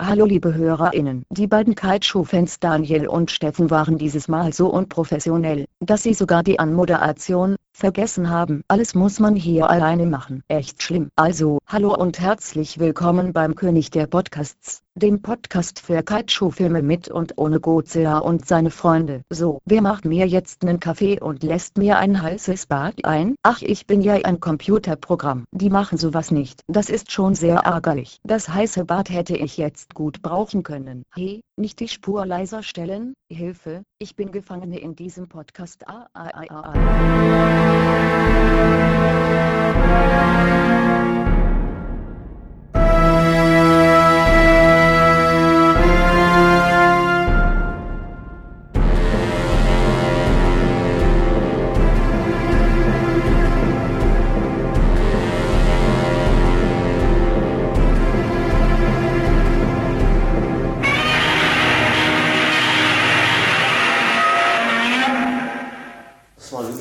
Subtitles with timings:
[0.00, 6.02] Hallo liebe HörerInnen, die beiden Kaiju-Fans Daniel und Steffen waren dieses Mal so unprofessionell, dass
[6.02, 8.62] sie sogar die Anmoderation vergessen haben.
[8.68, 10.44] Alles muss man hier alleine machen.
[10.46, 11.08] Echt schlimm.
[11.16, 17.38] Also, hallo und herzlich willkommen beim König der Podcasts, dem Podcast für Kaiju-Filme mit und
[17.38, 19.22] ohne Godzilla und seine Freunde.
[19.30, 23.34] So, wer macht mir jetzt nen Kaffee und lässt mir ein heißes Bad ein?
[23.42, 25.46] Ach, ich bin ja ein Computerprogramm.
[25.50, 26.60] Die machen sowas nicht.
[26.68, 28.20] Das ist schon sehr ärgerlich.
[28.22, 31.02] Das heiße Bad hätte ich jetzt gut brauchen können.
[31.12, 33.14] Hey, nicht die Spur leiser stellen?
[33.30, 35.86] Hilfe, ich bin Gefangene in diesem Podcast.
[35.88, 36.72] Ah, ah, ah, ah,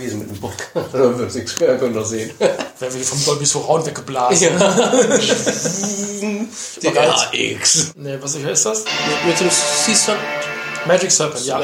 [0.01, 0.71] gewesen mit dem Podcast.
[0.93, 2.31] Da wird nichts mehr, könnt ihr sehen.
[2.39, 4.49] Werden wir vom Dolby Surround weggeblasen.
[6.81, 7.91] Ja, X.
[7.95, 8.83] Nee, was heißt das?
[9.25, 10.15] Mit dem Season.
[10.85, 11.61] Magic Serpent, ja.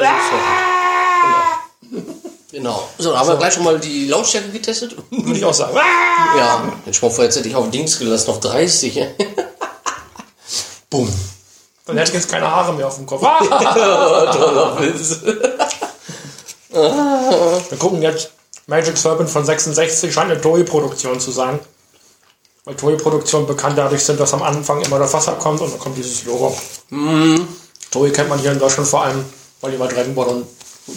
[2.50, 2.88] Genau.
[2.98, 4.96] So, dann haben wir gleich schon mal die Lautstärke getestet.
[5.10, 5.76] Würde ich auch sagen.
[6.36, 9.06] Ja, ich hoffe, jetzt hätte ich auf Dings gelassen, auf 30.
[10.88, 11.12] Bumm.
[11.84, 13.22] Dann hätte ich jetzt keine Haare mehr auf dem Kopf.
[13.22, 15.20] Toller Witz.
[16.82, 18.30] Wir gucken jetzt
[18.66, 21.58] Magic Serpent von 66, scheint eine Toei-Produktion zu sein.
[22.64, 25.96] Weil Toei-Produktionen bekannt dadurch sind, dass am Anfang immer das Wasser kommt und dann kommt
[25.96, 26.56] dieses Logo.
[27.90, 29.24] Toei kennt man hier in Deutschland vor allem,
[29.60, 30.46] weil die mal Dragon Ball und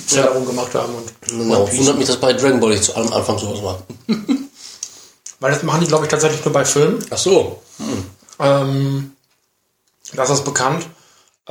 [0.07, 0.93] Sailor Moon gemacht haben.
[0.95, 3.81] Und Genau, wundert mich, dass bei Dragon Ball nicht zu allem Anfang sowas war.
[5.39, 7.03] weil das machen die, glaube ich, tatsächlich nur bei Filmen.
[7.09, 7.61] Ach so.
[8.39, 9.16] Ähm,
[10.13, 10.85] das ist bekannt.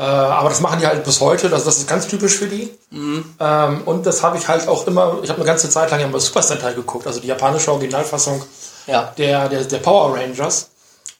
[0.00, 1.50] Äh, aber das machen die halt bis heute.
[1.50, 2.70] Das, das ist ganz typisch für die.
[2.90, 6.06] Ähm, und das habe ich halt auch immer, ich habe eine ganze Zeit lang ja
[6.08, 8.42] mal Super Sentai geguckt, also die japanische Originalfassung
[8.86, 9.12] Ja.
[9.18, 10.70] der, der, der Power Rangers.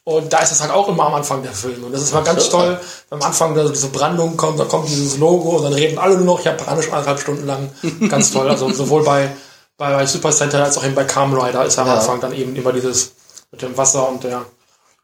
[0.03, 1.83] Und da ist das halt auch immer am Anfang der Film.
[1.83, 2.79] Und das ist mal ganz toll,
[3.11, 5.99] wenn am Anfang da so diese Brandung kommt, dann kommt dieses Logo und dann reden
[5.99, 7.69] alle nur noch japanisch anderthalb Stunden lang.
[8.09, 8.49] Ganz toll.
[8.49, 9.31] Also sowohl bei,
[9.77, 11.97] bei, bei Super Sentai als auch eben bei Kamen Rider ist am Ja.
[11.97, 13.11] Anfang dann eben immer dieses
[13.51, 14.43] mit dem Wasser und der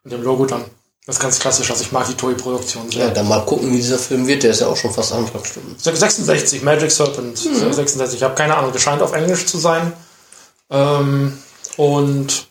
[0.02, 0.64] mit dem Logo dann.
[1.08, 1.70] Das ist ganz klassisch.
[1.70, 3.06] Also ich mag die Toei-Produktion sehr.
[3.06, 4.42] Ja, dann mal gucken, wie dieser Film wird.
[4.42, 5.74] Der ist ja auch schon fast anderthalb Stunden.
[5.78, 7.38] 66, Magic Serpent.
[7.38, 9.94] 66, ich habe keine Ahnung, der scheint auf Englisch zu sein.
[10.70, 11.38] Ähm,
[11.78, 12.48] und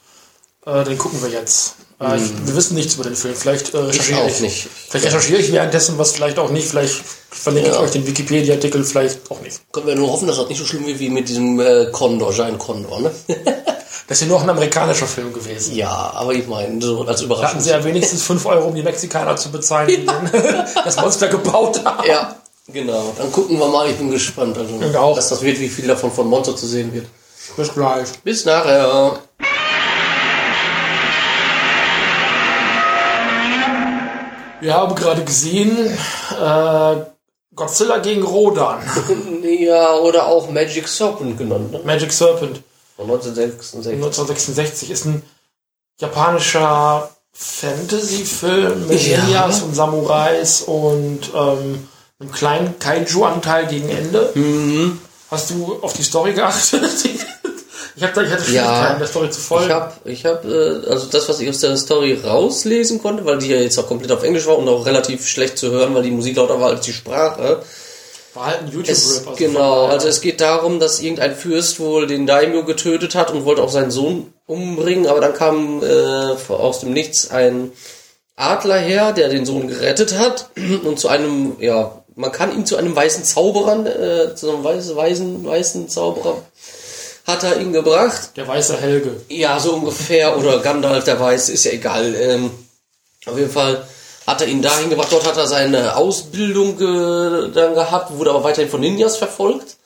[0.66, 1.75] äh, den gucken wir jetzt.
[2.01, 3.35] Äh, ich, wir wissen nichts über den Film.
[3.35, 4.68] Vielleicht äh, recherchiere auch ich, nicht.
[4.89, 6.68] Vielleicht recherchiere ich währenddessen was, vielleicht auch nicht.
[6.68, 6.95] Vielleicht
[7.29, 7.81] verlinke ich Ja.
[7.81, 9.72] euch den Wikipedia-Artikel, vielleicht auch nicht.
[9.72, 12.34] Können wir nur hoffen, dass das nicht so schlimm wird wie mit diesem äh, Condor,
[12.34, 13.12] Giant Condor, ne?
[14.07, 15.75] Das ist ja nur auch ein amerikanischer Film gewesen.
[15.75, 17.59] ja, aber ich meine, so als Da hatten Überraschung.
[17.61, 20.05] sie ja wenigstens 5 Euro, um die Mexikaner zu bezahlen, die
[20.85, 22.07] das Monster gebaut haben.
[22.07, 22.35] Ja,
[22.67, 23.13] genau.
[23.17, 24.57] Dann gucken wir mal, ich bin gespannt.
[24.57, 25.15] Also, Ich auch.
[25.15, 27.07] dass das wird, wie viel davon von Monster zu sehen wird.
[27.55, 28.07] Bis gleich.
[28.23, 29.19] Bis nachher.
[34.59, 35.77] Wir haben gerade gesehen,
[36.41, 36.95] äh,
[37.55, 38.79] Godzilla gegen Rodan.
[39.59, 41.79] Ja, oder auch Magic Serpent genannt, ne?
[41.85, 42.61] Magic Serpent.
[42.97, 43.93] Von 1966.
[43.93, 45.21] 1966 ist ein
[46.01, 49.23] japanischer Fantasy-Film mit Ja.
[49.23, 51.87] Ninjas und Samurais und ähm,
[52.19, 54.33] einem kleinen Kaiju-Anteil gegen Ende.
[55.29, 56.83] Hast du auf die Story geachtet?
[57.95, 59.71] ich, hab da, ich hatte Schwierigkeiten, der Story zu Ich folgen.
[59.73, 63.49] habe, ich hab, äh, also das, was ich aus der Story rauslesen konnte, weil die
[63.49, 66.11] ja jetzt auch komplett auf Englisch war und auch relativ schlecht zu hören, weil die
[66.11, 67.61] Musik lauter war als die Sprache.
[68.37, 69.27] War halt ein YouTube-Rip.
[69.27, 73.31] also genau, von also es geht darum, dass irgendein Fürst wohl den Daimyo getötet hat
[73.31, 77.71] und wollte auch seinen Sohn umbringen, aber dann kam äh, aus dem Nichts ein
[78.35, 80.51] Adler her, der den Sohn gerettet hat
[80.83, 84.95] und zu einem, ja, man kann ihn zu einem weißen Zauberer, äh, zu einem weißen,
[84.95, 86.43] weißen, weißen Zauberer,
[87.25, 88.37] hat er ihn gebracht.
[88.37, 89.19] Der weiße Helge.
[89.29, 90.37] Ja, so ungefähr.
[90.37, 92.13] Oder Gandalf, der Weiß, ist ja egal.
[92.15, 92.51] Ähm,
[93.25, 93.87] auf jeden Fall
[94.27, 95.11] hat er ihn dahin gebracht.
[95.11, 99.77] Dort hat er seine Ausbildung ge dann gehabt, wurde aber weiterhin von Ninjas verfolgt.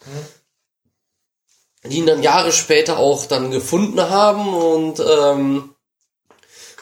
[1.84, 5.76] Die ihn dann Jahre später auch dann gefunden haben und ähm,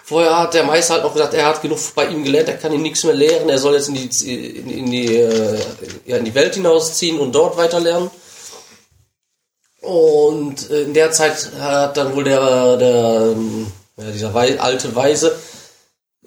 [0.03, 2.73] vorher hat der Meister halt noch gesagt, er hat genug bei ihm gelernt, er kann
[2.73, 5.59] ihm nichts mehr lehren, er soll jetzt in die, in, in die, äh,
[6.05, 8.11] ja, in die Welt hinausziehen und dort weiter lernen.
[9.81, 15.37] Und äh, in der Zeit hat dann wohl der, der ähm, ja, dieser alte Weise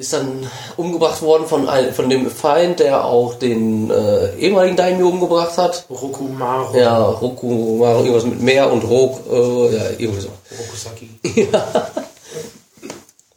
[0.03, 5.09] ist dann umgebracht worden von, ein, von dem Feind, der auch den äh, ehemaligen Daimyo
[5.09, 5.87] umgebracht hat.
[5.89, 6.77] Rokumaru.
[6.77, 10.29] Ja, Roku, war irgendwas mit Meer und Rok, äh, ja, irgendwie so.
[10.59, 11.09] Rokusaki.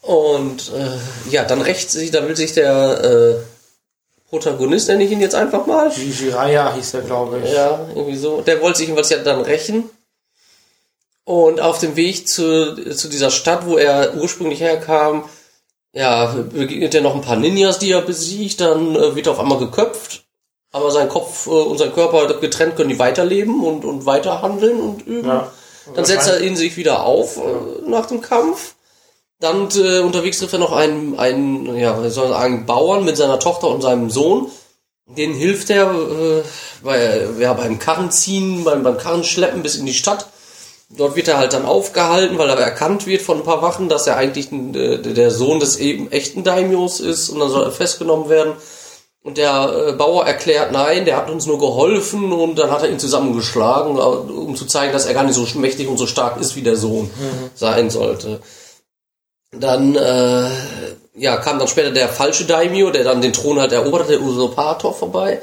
[0.02, 3.36] Und äh, ja, dann rächt sich, dann will sich der, äh,
[4.30, 5.92] Protagonist, nenne ich ihn jetzt einfach mal.
[5.92, 7.54] Jiraya hieß der, glaube ich.
[7.54, 8.42] Ja, irgendwie so.
[8.42, 9.90] Der wollte sich jedenfalls ja dann rächen.
[11.24, 15.28] Und auf dem Weg zu, zu dieser Stadt, wo er ursprünglich herkam,
[15.96, 19.40] ja, begegnet er noch ein paar Ninjas, die er besiegt, dann äh, wird er auf
[19.40, 20.26] einmal geköpft.
[20.72, 24.82] Aber sein Kopf äh, und sein Körper getrennt können die weiterleben und, und weiter handeln
[24.82, 25.30] und üben.
[25.30, 25.52] Ja.
[25.96, 28.76] Dann setzt er ihn sich wieder auf äh, nach dem Kampf.
[29.40, 33.70] Dann äh, unterwegs trifft er noch einen, einen, ja, soll sagen, Bauern mit seiner Tochter
[33.70, 34.52] und seinem Sohn.
[35.08, 36.44] Den hilft er äh,
[36.84, 40.28] bei, ja, beim Karrenziehen, beim, beim Karrenschleppen bis in die Stadt.
[40.90, 44.06] Dort wird er halt dann aufgehalten, weil er erkannt wird von ein paar Wachen, dass
[44.06, 48.30] er eigentlich äh, der Sohn des eben echten Daimios ist und dann soll er festgenommen
[48.30, 48.54] werden.
[49.24, 52.92] Und der äh, Bauer erklärt, nein, der hat uns nur geholfen und dann hat er
[52.92, 56.40] ihn zusammengeschlagen, äh, um zu zeigen, dass er gar nicht so mächtig und so stark
[56.40, 57.10] ist, wie der Sohn
[57.56, 58.40] sein sollte.
[59.52, 60.50] Dann äh,
[61.16, 64.94] ja, kam dann später der falsche Daimyo, der dann den Thron halt erobert, der Usurpator
[64.94, 65.42] vorbei.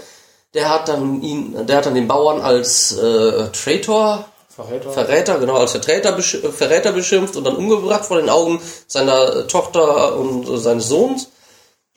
[0.55, 4.27] Der hat dann ihn, der hat dann den Bauern als äh, Traitor
[4.65, 4.91] Verräter.
[4.93, 9.37] Verräter, genau, als Verräter, besch äh, Verräter beschimpft und dann umgebracht vor den Augen seiner
[9.37, 11.29] äh, Tochter und äh, seines Sohns.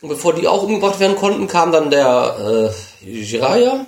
[0.02, 2.72] Und bevor die auch umgebracht werden konnten, kam dann der
[3.04, 3.86] äh, Jiraya,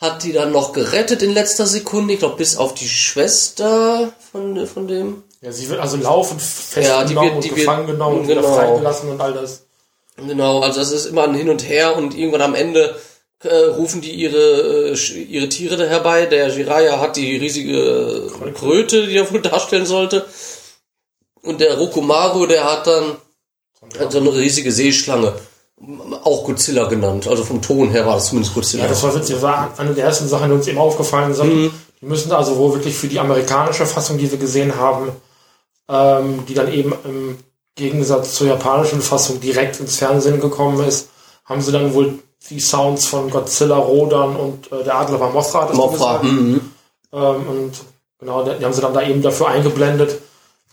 [0.00, 4.66] hat die dann noch gerettet in letzter Sekunde, ich glaube bis auf die Schwester von,
[4.66, 5.22] von dem.
[5.40, 8.42] Ja, sie wird also laufend Ja, festgenommen wird- die und wird- gefangen genommen und wieder
[8.42, 8.54] genau.
[8.54, 9.62] freigelassen und all das.
[10.16, 12.98] Genau, also das ist immer ein Hin und Her und irgendwann am Ende
[13.42, 16.26] äh, rufen die ihre, äh, ihre Tiere da herbei.
[16.26, 20.26] Der Jiraya hat die riesige äh, Kröte, die er wohl darstellen sollte.
[21.42, 23.16] Und der Rokumaru, der hat dann
[23.98, 25.34] hat so eine riesige Seeschlange.
[26.24, 27.28] Auch Godzilla genannt.
[27.28, 28.84] Also vom Ton her war das zumindest Godzilla.
[28.84, 29.12] Ja, das war.
[29.12, 31.54] Das war eine der ersten Sachen, die uns eben aufgefallen sind.
[31.54, 31.70] Mhm.
[32.00, 35.12] Die müssen also wohl wirklich für die amerikanische Fassung, die wir gesehen haben,
[35.88, 37.38] ähm, die dann eben im
[37.74, 41.08] Gegensatz zur japanischen Fassung direkt ins Fernsehen gekommen ist,
[41.44, 42.18] haben sie dann wohl
[42.50, 46.22] die Sounds von Godzilla, Rodan und äh, der Adler war Mothra, du Mothra.
[46.22, 46.60] Mhm.
[47.12, 47.72] Ähm, und
[48.20, 50.20] genau, die haben sie dann da eben dafür eingeblendet.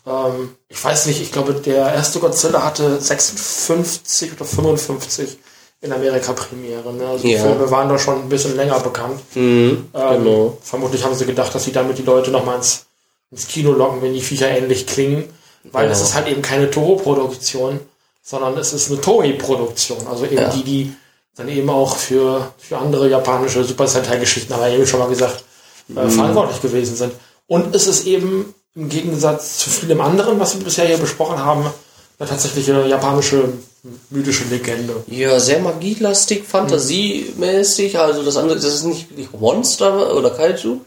[0.05, 5.37] Ähm, ich weiß nicht, ich glaube, der erste Godzilla hatte 56 oder 55
[5.81, 6.93] in Amerika Premiere.
[6.93, 7.07] Ne?
[7.07, 7.41] Also die Ja.
[7.41, 9.19] Filme waren da schon ein bisschen länger bekannt.
[9.35, 9.89] Mhm.
[9.93, 10.57] Ähm, Genau.
[10.61, 12.85] Vermutlich haben sie gedacht, dass sie damit die Leute nochmal ins,
[13.31, 15.29] ins Kino locken, wenn die Viecher ähnlich klingen.
[15.71, 15.95] Weil Genau.
[15.97, 17.79] es ist halt eben keine Toho-Produktion,
[18.21, 20.05] sondern es ist eine Toei-Produktion.
[20.07, 20.49] Also eben Ja.
[20.49, 20.93] die, die
[21.35, 25.43] dann eben auch für, für andere japanische Super Sentai-Geschichten, haben wir eben schon mal gesagt,
[25.87, 25.97] Mhm.
[25.97, 27.13] äh, verantwortlich gewesen sind.
[27.47, 31.65] Und es ist eben im Gegensatz zu vielem anderen, was wir bisher hier besprochen haben,
[32.19, 33.49] eine tatsächliche japanische
[34.09, 34.95] mythische Legende.
[35.07, 37.99] Ja, sehr magielastig, fantasiemäßig.
[37.99, 40.77] Also das andere, das ist nicht wirklich Monster oder Kaiju.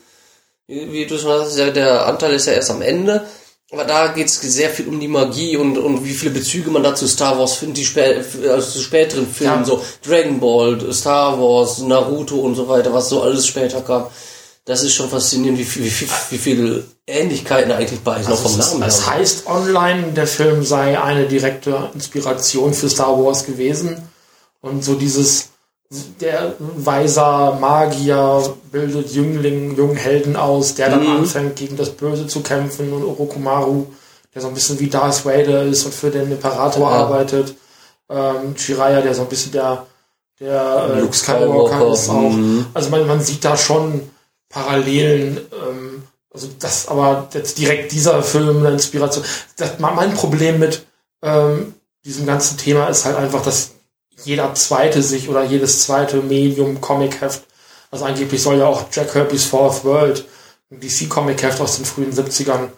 [0.66, 3.24] Wie du schon der, der Anteil ist ja erst am Ende.
[3.72, 6.94] Aber da geht's sehr viel um die Magie und, und wie viele Bezüge man da
[6.94, 9.64] zu Star Wars findet, die spä also zu späteren Filmen, Ja.
[9.64, 14.06] so Dragon Ball, Star Wars, Naruto und so weiter, was so alles später kam.
[14.66, 18.38] Das ist schon faszinierend, wie viel, wie viel, wie viele Ähnlichkeiten eigentlich bei ist, noch
[18.38, 18.88] vom Es, Namen her.
[18.88, 23.96] es heißt online, der Film sei eine direkte Inspiration für Star Wars gewesen.
[24.62, 25.50] Und so dieses,
[26.20, 32.40] der weiser Magier bildet Jüngling, jungen Helden aus, der dann anfängt, gegen das Böse zu
[32.42, 32.92] kämpfen.
[32.92, 33.86] Und Orokumaru,
[34.34, 36.96] der so ein bisschen wie Darth Vader ist und für den Imperator Ja.
[36.96, 37.54] arbeitet.
[38.08, 39.86] Ähm, Jiraiya, der so ein bisschen der,
[40.40, 42.30] der äh, Luke Skywalker, ist auch.
[42.30, 42.66] mhm.
[42.74, 44.02] Also man, man sieht da schon
[44.48, 49.24] Parallelen, ähm, also das aber jetzt direkt dieser Film eine Inspiration.
[49.56, 50.86] Das, mein Problem mit
[51.22, 53.72] ähm, diesem ganzen Thema ist halt einfach, dass
[54.24, 57.42] jeder zweite sich oder jedes zweite Medium Comic-Heft,
[57.90, 60.24] also angeblich soll ja auch Jack Kirby's Fourth World,
[60.70, 62.68] ein DC-Comic-Heft aus den frühen 70ern,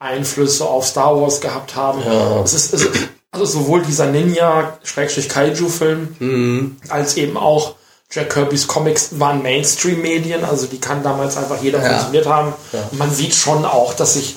[0.00, 2.00] Einflüsse auf Star Wars gehabt haben.
[2.02, 2.40] Ja.
[2.42, 2.88] Es ist, es
[3.32, 6.76] also sowohl dieser Ninja-Kaiju-Film Mhm.
[6.88, 7.74] als eben auch
[8.10, 11.92] Jack Kirby's Comics waren Mainstream-Medien, also die kann damals einfach jeder Ja.
[11.94, 12.54] konsumiert haben.
[12.72, 12.80] Ja.
[12.90, 14.36] Und man sieht schon auch, dass sich,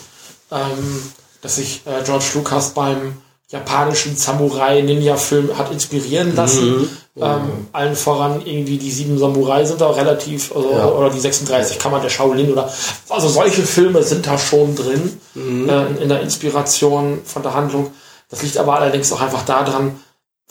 [0.51, 3.17] ähm, dass sich äh, George Lucas beim
[3.51, 6.89] japanischen Samurai-Ninja-Film hat inspirieren lassen.
[7.17, 10.87] Ähm, allen voran irgendwie die sieben Samurai sind da relativ, also, Ja.
[10.87, 12.71] oder die 36 Kammern der Shaolin oder,
[13.09, 17.91] also solche Filme sind da schon drin, äh, in, der Inspiration von der Handlung.
[18.29, 19.99] Das liegt aber allerdings auch einfach daran,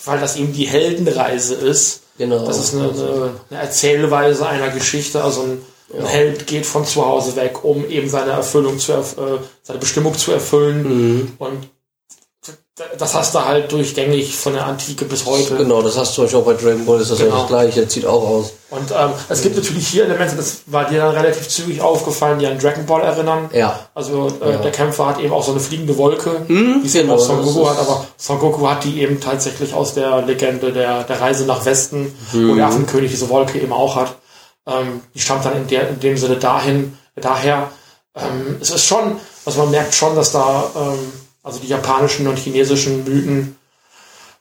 [0.05, 2.03] weil das eben die Heldenreise ist.
[2.19, 2.45] Genau.
[2.45, 5.25] Das ist eine, eine, eine Erzählweise einer Geschichte.
[5.25, 5.63] Also ein,
[5.99, 9.79] ein Held geht von zu Hause weg, um eben seine Erfüllung zu erf äh, seine
[9.79, 11.33] Bestimmung zu erfüllen.
[11.39, 11.69] Und
[12.99, 15.57] das hast du halt durchgängig von der Antike bis heute.
[15.57, 17.31] Genau, das hast du auch bei Dragon Ball, ist das Genau.
[17.35, 18.53] ja das gleiche, das sieht auch aus.
[18.71, 22.47] Und ähm, es gibt natürlich hier Elemente, das war dir dann relativ zügig aufgefallen, die
[22.47, 23.51] an Dragon Ball erinnern.
[23.53, 23.79] Ja.
[23.95, 27.21] Also äh, der Kämpfer hat eben auch so eine fliegende Wolke, wie es eben genau,
[27.21, 31.05] auch Son Goku hat, aber Son Goku hat die eben tatsächlich aus der Legende der,
[31.05, 34.15] der Reise nach Westen, wo der Affenkönig diese Wolke eben auch hat.
[34.67, 37.71] Ähm, die stammt dann in, der, in dem Sinne dahin, daher.
[38.15, 42.39] Ähm, es ist schon, also man merkt schon, dass da ähm, also die japanischen und
[42.39, 43.57] chinesischen Mythen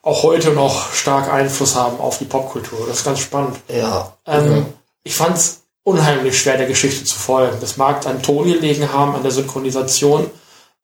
[0.02, 2.86] auch heute noch stark Einfluss haben auf die Popkultur.
[2.88, 3.56] Das ist ganz spannend.
[3.68, 4.16] Ja.
[4.26, 4.66] Ähm,
[5.02, 7.56] Ich fand es unheimlich schwer, der Geschichte zu folgen.
[7.60, 10.30] Das mag an Ton gelegen haben, an der Synchronisation.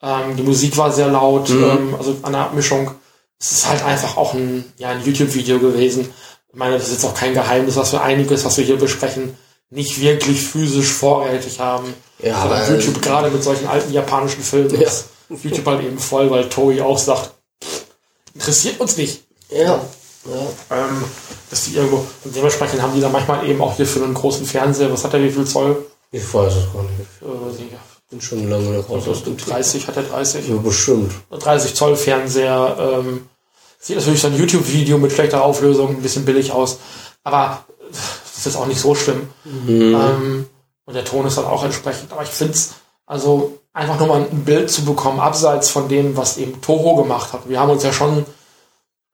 [0.02, 2.90] Ähm, die Musik war sehr laut, ähm, also an der Abmischung.
[3.38, 6.11] Es ist halt einfach auch ein, ja, ein YouTube-Video gewesen.
[6.50, 9.37] Ich meine, das ist jetzt auch kein Geheimnis, dass wir einiges, was wir hier besprechen,
[9.70, 11.92] nicht wirklich physisch vorrätig haben.
[12.23, 14.87] Ja, aber- YouTube gerade mit solchen alten japanischen Filmen Ja.
[14.88, 17.85] ist YouTube halt eben voll, weil Toei auch sagt, pff,
[18.35, 19.80] interessiert uns nicht Ja.
[20.25, 20.76] Ja.
[20.76, 21.04] ähm,
[21.50, 24.45] dass die irgendwo, und dementsprechend haben die dann manchmal eben auch hier für einen großen
[24.45, 25.87] Fernseher, was hat der, wie viel Zoll?
[26.11, 27.23] Ich weiß es gar nicht.
[27.23, 27.76] Äh, nicht,
[28.11, 29.37] Bin schon lange raus Thema.
[29.37, 30.49] 30, hat er 30?
[30.49, 31.12] Ja, bestimmt.
[31.30, 33.28] 30 Zoll Fernseher, ähm,
[33.78, 36.78] sieht natürlich so ein YouTube-Video mit schlechter Auflösung ein bisschen billig aus,
[37.23, 39.28] aber das ist jetzt auch nicht so schlimm.
[39.45, 40.47] Ähm,
[40.85, 42.71] und der Ton ist dann auch entsprechend, aber ich finde es,
[43.06, 47.35] also einfach nur mal ein Bild zu bekommen, abseits von dem, was eben Toho gemacht
[47.35, 47.49] hat.
[47.49, 48.25] Wir haben uns ja schon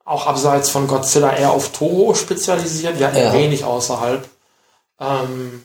[0.05, 3.33] auch abseits von Godzilla eher auf Toho spezialisiert, wir hatten ja.
[3.33, 4.25] Wenig außerhalb.
[5.01, 5.65] Ähm,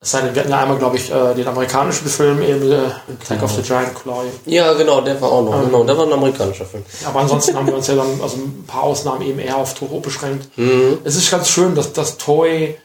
[0.00, 2.90] es sei denn, wir hatten ja einmal, glaube ich, äh, den amerikanischen Film, eben äh,
[3.22, 4.24] Attack of the Giant Claw.
[4.44, 5.54] Ja, genau, der war auch noch.
[5.54, 5.66] Ähm.
[5.66, 6.84] genau, der war ein amerikanischer Film.
[7.06, 10.00] Aber ansonsten haben wir uns ja dann, also ein paar Ausnahmen eben eher auf Toho
[10.00, 10.56] beschränkt.
[10.58, 10.98] Mhm.
[11.04, 12.78] Es ist ganz schön, dass das Toei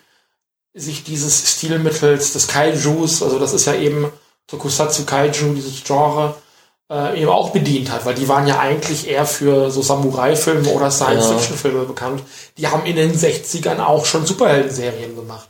[0.73, 4.09] sich dieses Stilmittels des Kaijus, also das ist ja eben
[4.51, 6.35] Tokusatsu Kaiju, dieses Genre,
[6.91, 10.91] äh, eben auch bedient hat, weil die waren ja eigentlich eher für so Samurai-Filme oder
[10.91, 12.21] Science-Fiction-Filme bekannt.
[12.57, 15.47] Die haben in den 60ern auch schon Superhelden-Serien gemacht.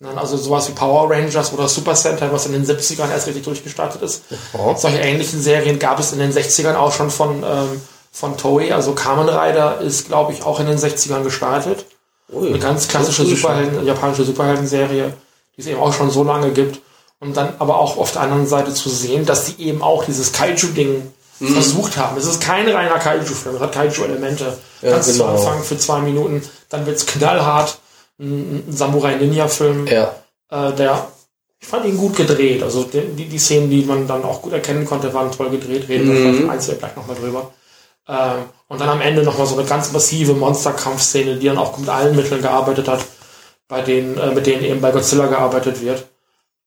[0.00, 3.44] Dann Also sowas wie Power Rangers oder Super Sentai, was in den 70ern erst richtig
[3.44, 4.24] durchgestartet ist.
[4.52, 4.76] Ja.
[4.76, 7.80] Solche ähnlichen Serien gab es in den 60ern auch schon von, ähm,
[8.10, 8.74] von Toei.
[8.74, 11.86] Also Kamen Rider ist, glaube ich, auch in den 60ern gestartet.
[12.32, 15.12] Ui, Eine ganz klassische Superhelden, japanische Superhelden-Serie,
[15.56, 16.80] die es eben auch schon so lange gibt.
[17.22, 20.32] Und dann aber auch auf der anderen Seite zu sehen, dass die eben auch dieses
[20.32, 21.54] Kaiju-Ding Mhm.
[21.54, 22.16] versucht haben.
[22.16, 24.58] Es ist kein reiner Kaiju-Film, es hat Kaiju-Elemente.
[24.80, 25.26] Ja, Ganz zu genau.
[25.36, 27.78] Anfang für zwei Minuten, dann wird's knallhart.
[28.20, 30.14] Ein, Samurai-Ninja-Film, Ja.
[30.50, 31.06] äh, der,
[31.60, 32.62] ich fand ihn gut gedreht.
[32.62, 35.88] Also die, die, die Szenen, die man dann auch gut erkennen konnte, waren toll gedreht.
[35.88, 37.50] Reden wir im Einzelnen gleich nochmal drüber.
[38.08, 41.88] Ähm, und dann am Ende nochmal so eine ganz massive Monsterkampfszene, die dann auch mit
[41.88, 43.00] allen Mitteln gearbeitet hat,
[43.68, 46.04] bei denen, äh, mit denen eben bei Godzilla gearbeitet wird.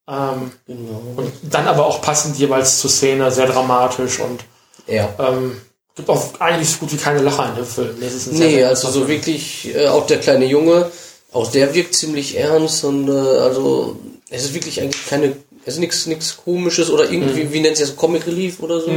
[0.07, 1.01] Ähm, Genau.
[1.17, 4.41] und dann aber auch passend jeweils zur Szene, sehr dramatisch und
[4.87, 5.09] Ja.
[5.17, 5.59] ähm,
[5.95, 7.95] gibt auch eigentlich so gut wie keine Lacher in dem Film.
[7.99, 10.91] Nee, es sehr, Nee, sehr also so wirklich, äh, auch der kleine Junge,
[11.33, 13.95] auch der wirkt ziemlich ernst und äh, also
[14.29, 15.35] es ist wirklich eigentlich keine,
[15.65, 18.91] es ist nichts nichts komisches oder irgendwie, wie nennt sich das, Comic Relief oder so.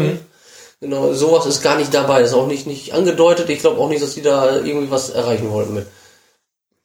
[0.81, 3.49] Genau, sowas ist gar nicht dabei, ist auch nicht, nicht angedeutet.
[3.51, 5.87] Ich glaube auch nicht, dass die da irgendwie was erreichen wollten mit.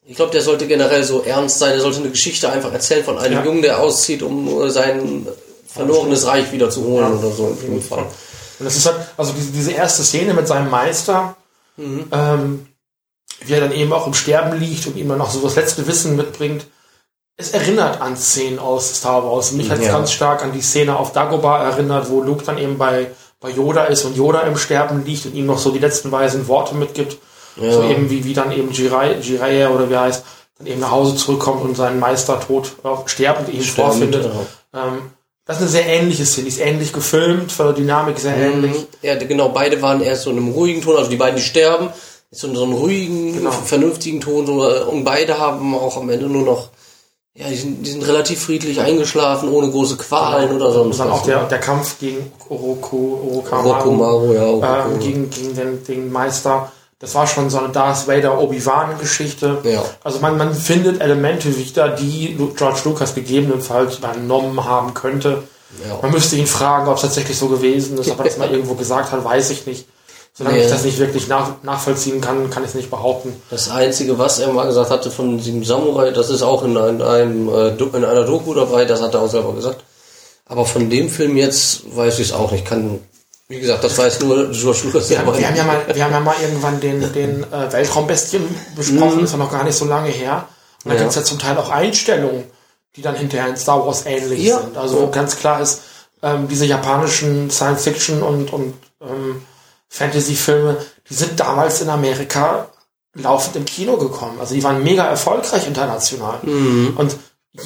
[0.05, 3.17] Ich glaube, der sollte generell so ernst sein, der sollte eine Geschichte einfach erzählen von
[3.17, 3.43] einem Ja.
[3.45, 5.25] Jungen, der auszieht, um äh, sein
[5.67, 7.45] verlorenes Reich wieder zu holen Ja, oder so.
[7.45, 7.99] auf jeden Fall.
[8.59, 11.35] Und das ist halt, also diese, diese erste Szene mit seinem Meister,
[11.77, 12.67] ähm,
[13.45, 15.87] wie er dann eben auch im Sterben liegt und ihm dann noch so das letzte
[15.87, 16.65] Wissen mitbringt.
[17.35, 19.53] Es erinnert an Szenen aus Star Wars.
[19.53, 19.93] Mich hat es Ja.
[19.93, 23.07] ganz stark an die Szene auf Dagobah erinnert, wo Luke dann eben bei,
[23.39, 26.47] bei Yoda ist und Yoda im Sterben liegt und ihm noch so die letzten weisen
[26.47, 27.17] Worte mitgibt.
[27.59, 30.23] So eben wie, wie dann eben Jirai, Jiraiya oder wie heißt,
[30.57, 34.25] dann eben nach Hause zurückkommt und seinen Meister tot, äh, sterbend eben vorfindet.
[34.73, 34.87] ja.
[34.87, 35.11] Ähm,
[35.45, 38.75] das ist eine sehr ähnliche Szene, ist ähnlich gefilmt, von der Dynamik sehr ähnlich.
[39.01, 41.89] Ja, genau, beide waren erst so in einem ruhigen Ton, also die beiden, die sterben,
[42.31, 43.51] ist so in so einem ruhigen, Genau.
[43.51, 46.69] vernünftigen Ton, so, äh, und beide haben auch am Ende nur noch,
[47.35, 51.11] ja, die sind, die sind relativ friedlich eingeschlafen, ohne große Qualen oder sonst Und dann
[51.11, 51.19] was.
[51.21, 54.91] auch der, der Kampf gegen Oroku, Orochimaru, Orochimaru, ja, Orochimaru.
[54.93, 56.71] ähm, gegen, gegen den, den Meister.
[57.03, 59.57] Das war schon so eine Darth Vader Obi-Wan-Geschichte.
[59.65, 59.83] Ja.
[60.05, 65.43] Also man, man findet Elemente wieder, die George Lucas gegebenenfalls übernommen haben könnte.
[65.85, 65.99] Ja.
[66.01, 68.75] Man müsste ihn fragen, ob es tatsächlich so gewesen ist, ob er das mal irgendwo
[68.75, 69.85] gesagt hat, weiß ich nicht.
[70.33, 70.63] Solange Nee.
[70.63, 73.35] ich das nicht wirklich nach, nachvollziehen kann, kann ich es nicht behaupten.
[73.49, 77.49] Das Einzige, was er mal gesagt hatte von diesem Samurai, das ist auch in, einem,
[77.49, 79.83] äh, in einer Doku dabei, das hat er auch selber gesagt.
[80.45, 82.65] Aber von dem Film jetzt weiß ich es auch nicht.
[82.65, 83.01] Kann,
[83.49, 85.33] wie gesagt, das weiß nur George Lucas Wir selber.
[85.33, 88.43] haben, wir haben, ja, mal, wir haben ja mal irgendwann den, den äh, Weltraumbestien
[88.75, 90.47] besprochen, ist ja noch gar nicht so lange her.
[90.83, 90.95] Und da Mhm.
[90.95, 90.97] Ja.
[91.03, 92.45] gibt es ja zum Teil auch Einstellungen,
[92.95, 94.59] die dann hinterher in Star Wars ähnlich Ja.
[94.59, 94.77] sind.
[94.77, 95.81] Also wo ganz klar ist,
[96.21, 99.41] ähm, diese japanischen Science-Fiction und, und ähm,
[99.89, 100.77] Fantasy-Filme,
[101.09, 102.67] die sind damals in Amerika
[103.15, 104.39] laufend im Kino gekommen.
[104.39, 106.39] Also die waren mega erfolgreich international.
[106.43, 107.19] Und j-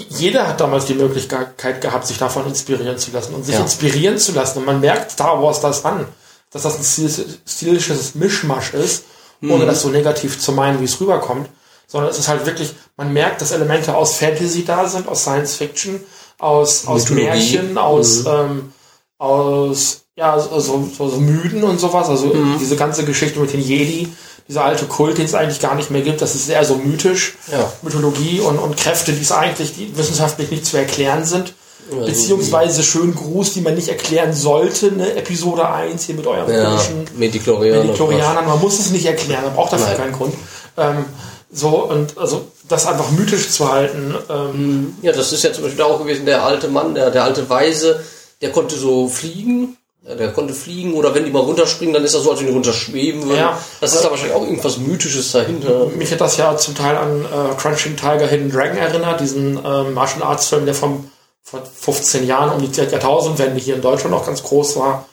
[0.09, 3.61] jeder hat damals die Möglichkeit gehabt, sich davon inspirieren zu lassen und sich Ja.
[3.61, 4.59] inspirieren zu lassen.
[4.59, 6.05] Und man merkt Star Wars das an,
[6.51, 9.05] dass das ein stil- stilisches Mischmasch ist,
[9.41, 11.47] ohne das so negativ zu meinen, wie es rüberkommt.
[11.87, 15.55] Sondern es ist halt wirklich, man merkt, dass Elemente aus Fantasy da sind, aus Science
[15.55, 16.01] Fiction,
[16.37, 17.25] aus, aus Mythologie.
[17.29, 18.73] Märchen, aus, ähm,
[19.17, 22.09] aus ja, so, so, so, Mythen und sowas.
[22.09, 24.09] Also diese ganze Geschichte mit den Jedi,
[24.47, 27.35] dieser alte Kult, den es eigentlich gar nicht mehr gibt, das ist eher so mythisch.
[27.51, 27.71] Ja.
[27.81, 31.53] Mythologie und, und Kräfte, die es eigentlich die wissenschaftlich nicht zu erklären sind.
[31.91, 35.15] Ja, Beziehungsweise schön Gruß, die man nicht erklären sollte, ne?
[35.15, 37.83] Episode 1 hier mit euren Ja, komischen Mediklorianer.
[37.83, 39.97] Mediklorianern, man muss es nicht erklären, man braucht dafür Nein.
[39.97, 40.33] keinen Grund.
[40.75, 41.05] Ähm,
[41.49, 45.81] so, und also das einfach mythisch zu halten, ähm, Ja, das ist ja zum Beispiel
[45.81, 48.03] auch gewesen, der alte Mann, der, der alte Weise,
[48.41, 49.77] der konnte so fliegen.
[50.07, 52.47] Ja, Der konnte fliegen oder wenn die mal runterspringen, dann ist das so, als wenn
[52.47, 53.37] die runterschweben würden.
[53.37, 53.61] Ja.
[53.81, 55.87] Das ist da wahrscheinlich auch irgendwas Mythisches dahinter.
[55.87, 59.93] Mich hat das ja zum Teil an äh, Crunching Tiger Hidden Dragon erinnert, diesen ähm,
[59.93, 61.11] Martial Arts Film, der vom,
[61.41, 65.05] vor 15 Jahren um die Jahrtausendwende hier in Deutschland auch ganz groß war,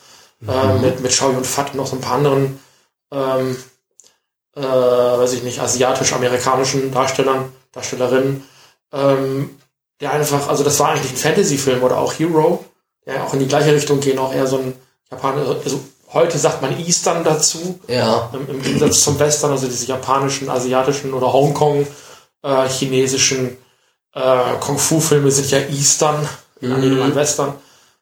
[0.46, 2.60] äh, mit, mit Shao Yun Fat und noch so ein paar anderen,
[3.12, 3.56] ähm,
[4.54, 8.44] äh, weiß ich nicht, asiatisch-amerikanischen Darstellern, Darstellerinnen,
[8.92, 9.58] ähm,
[10.00, 12.64] der einfach, also das war eigentlich ein Fantasy-Film oder auch Hero,
[13.06, 14.74] der auch in die gleiche Richtung gehen, auch eher so ein
[15.14, 15.80] Japaner, also
[16.12, 18.30] heute sagt man Eastern dazu, Ja.
[18.32, 21.86] im, im Gegensatz zum Western, also diese japanischen, asiatischen oder Hongkong,
[22.42, 23.56] äh, chinesischen
[24.14, 24.20] äh,
[24.60, 26.28] Kung-Fu-Filme sind ja Eastern,
[26.60, 27.14] mhm.
[27.14, 27.54] Western.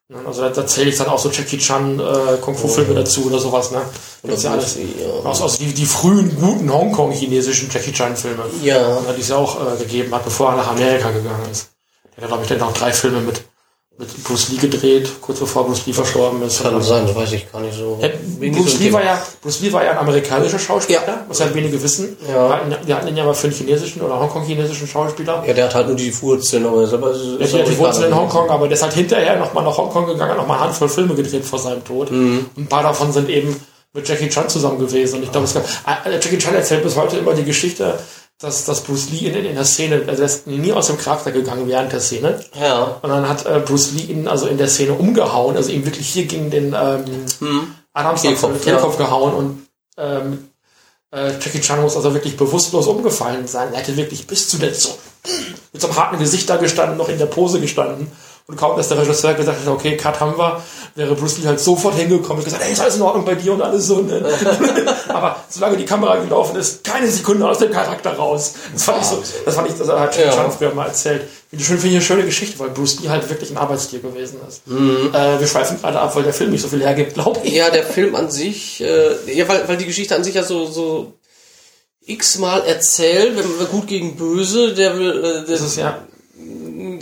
[0.08, 3.38] Ne, Also da, da zähle ich dann auch so Jackie Chan äh, Kung-Fu-Filme dazu oder
[3.38, 3.80] sowas, ne?
[4.22, 4.76] Gibt's ja alles.
[4.76, 5.28] Ja.
[5.30, 8.44] Aus, aus die, die frühen, guten Hongkong-chinesischen Jackie Chan-Filme.
[8.62, 9.00] Ja.
[9.16, 11.70] Die es ja auch äh, gegeben hat, bevor er nach Amerika gegangen ist.
[12.16, 13.42] Der hat, glaube ich, dann noch drei Filme mit,
[13.98, 16.62] mit Bruce Lee gedreht, kurz bevor Bruce Lee verstorben ist.
[16.62, 17.98] Kann sein, das weiß ich gar nicht so.
[18.00, 18.08] Ja,
[18.38, 21.24] Wenig Bruce, Lee war ja, Bruce Lee war ja ein amerikanischer Schauspieler, Ja.
[21.28, 22.16] was halt wenige wissen.
[22.26, 22.60] Ja.
[22.84, 25.44] Wir, hatten, ihn ja mal für einen chinesischen oder Hongkong-chinesischen Schauspieler.
[25.46, 28.16] Ja, der hat halt nur die Wurzeln, aber ist Der hat die Wurzeln in.
[28.16, 31.14] Hongkong, aber der ist halt hinterher nochmal nach Hongkong gegangen, hat nochmal eine Handvoll Filme
[31.14, 32.10] gedreht vor seinem Tod.
[32.10, 32.46] Mhm.
[32.56, 33.54] Und ein paar davon sind eben
[33.94, 35.16] mit Jackie Chan zusammen gewesen.
[35.16, 35.64] Und ich glaube, es gab,
[36.06, 37.98] äh, Jackie Chan erzählt bis heute immer die Geschichte,
[38.42, 41.30] dass, dass Bruce Lee in, in der Szene, also er ist nie aus dem Charakter
[41.30, 42.44] gegangen während der Szene.
[42.60, 42.98] Ja.
[43.00, 46.08] Und dann hat äh, Bruce Lee ihn also in der Szene umgehauen, also ihm wirklich
[46.08, 47.26] hier gegen den ähm,
[47.92, 49.04] Adamsapfel, Kehlkopf, Kehlkopf ja.
[49.04, 50.48] gehauen und ähm,
[51.12, 53.72] äh, Jackie Chan muss also wirklich bewusstlos umgefallen sein.
[53.72, 54.98] Er hätte wirklich bis zuletzt so
[55.72, 58.10] mit so einem harten Gesicht da gestanden, noch in der Pose gestanden.
[58.48, 60.60] Und kaum, dass der Regisseur gesagt hat, okay, Cut haben wir,
[60.96, 63.52] wäre Bruce Lee halt sofort hingekommen und gesagt, hey, ist alles in Ordnung bei dir
[63.52, 64.00] und alles so.
[64.00, 64.20] Ne?
[65.08, 68.54] Aber solange die Kamera gelaufen ist, keine Sekunde aus dem Charakter raus.
[68.72, 70.32] Das fand ich so, das fand ich, das hat Ja.
[70.32, 71.28] Chan früher mal erzählt.
[71.50, 74.40] Finde ich finde ich eine schöne Geschichte, weil Bruce Lee halt wirklich ein Arbeitstier gewesen
[74.48, 74.62] ist.
[74.66, 77.52] Äh, wir schweifen gerade ab, weil der Film nicht so viel hergibt, glaube ich.
[77.52, 80.66] Ja, der Film an sich, äh, ja, weil, weil die Geschichte an sich ja so,
[80.66, 81.12] so
[82.04, 85.98] x-mal erzählt, wenn wir gut gegen böse, der, will, äh, der, Das ist ja,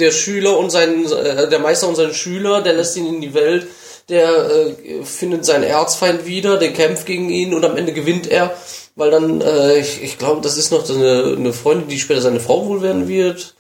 [0.01, 3.35] der Schüler und sein, äh, der Meister und sein Schüler, der lässt ihn in die
[3.35, 3.67] Welt,
[4.09, 8.55] der äh, findet seinen Erzfeind wieder, der kämpft gegen ihn und am Ende gewinnt er,
[8.97, 12.41] weil dann, äh, ich, ich glaube, das ist noch eine, eine Freundin, die später seine
[12.41, 13.55] Frau wohl werden wird,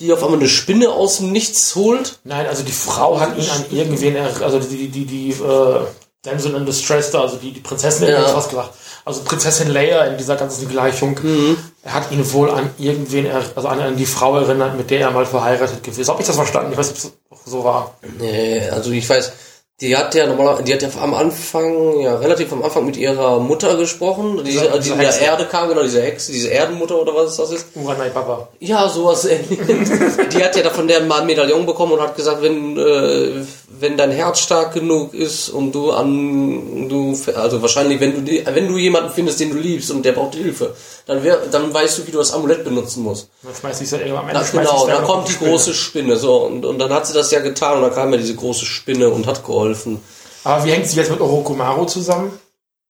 [0.00, 2.18] die auf einmal eine Spinne aus dem Nichts holt.
[2.24, 5.80] nein, also die Frau hat ihn an irgendwen, also die, die, die, äh,
[6.22, 8.34] Damsel in Distress da, also die, die Prinzessin, Ja.
[8.34, 8.70] was gesagt.
[9.04, 11.18] Also Prinzessin Leia in dieser ganzen Gleichung.
[11.18, 15.00] Er hat ihn wohl an irgendwen, er- also an, an die Frau erinnert, mit der
[15.00, 16.08] er mal verheiratet gewesen ist.
[16.08, 16.72] Hab ich das verstanden?
[16.72, 17.94] Ich weiß nicht, ob es so war.
[18.20, 19.32] Nee, also ich weiß,
[19.80, 23.40] die hat ja normaler, die hat ja am Anfang, ja relativ am Anfang mit ihrer
[23.40, 25.20] Mutter gesprochen, die, Diese- die in der.
[25.20, 27.66] Erde kam, genau, diese Hexe, diese Erdenmutter oder was das ist.
[27.74, 28.48] Uranai Baba.
[28.60, 29.90] Ja, sowas ähnliches.
[30.32, 33.42] Die hat ja davon der mal ein Medaillon bekommen und hat gesagt, wenn, äh,
[33.82, 38.42] wenn dein Herz stark genug ist und du an, du, also wahrscheinlich, wenn du, die-
[38.46, 40.74] wenn du jemanden findest, den du liebst und der braucht Hilfe,
[41.06, 43.28] dann wär, dann weißt du, wie du das Amulett benutzen musst.
[43.42, 45.50] Dann schmeißt sich ja irgendwann am Ende Na, genau, sich da noch kommt die Spinne.
[45.50, 48.18] große Spinne, so, und, und dann hat sie das ja getan und dann kam ja
[48.18, 50.00] diese große Spinne und hat geholfen.
[50.44, 52.38] Aber wie hängt sie jetzt mit Orochimaru zusammen?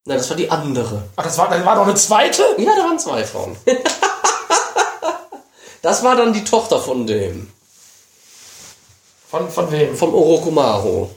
[0.04, 1.04] Nein, das war die andere.
[1.16, 2.42] Ach, das war, das war doch eine zweite?
[2.58, 3.56] Ja, da waren zwei Frauen.
[5.82, 7.48] das war dann die Tochter von dem,
[9.32, 9.96] Von, von wem?
[9.96, 11.08] von Orochimaru.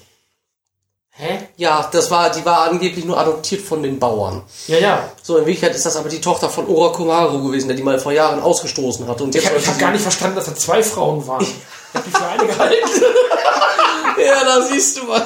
[1.18, 1.38] Hä?
[1.58, 4.42] Ja, das war, die war angeblich nur adoptiert von den Bauern.
[4.68, 5.10] Ja, ja.
[5.22, 8.14] So, in Wirklichkeit ist das aber die Tochter von Orochimaru gewesen, der die mal vor
[8.14, 9.26] Jahren ausgestoßen hatte.
[9.26, 11.42] Und Ich jetzt habe hab gar nicht verstanden, dass da zwei Frauen waren.
[11.44, 11.54] Ich
[11.94, 12.90] hab die für eine gehalten.
[14.26, 15.26] Ja, da siehst du mal.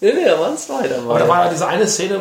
[0.00, 1.10] nee, nee, da waren zwei dabei.
[1.10, 2.20] Aber da war ja diese eine Szene,